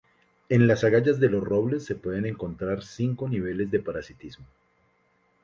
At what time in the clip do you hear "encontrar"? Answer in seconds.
2.25-2.81